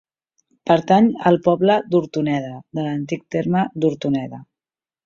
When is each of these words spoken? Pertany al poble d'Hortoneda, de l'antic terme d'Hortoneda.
Pertany 0.69 1.09
al 1.31 1.37
poble 1.49 1.77
d'Hortoneda, 1.91 2.51
de 2.81 2.89
l'antic 2.89 3.25
terme 3.39 3.67
d'Hortoneda. 3.83 4.43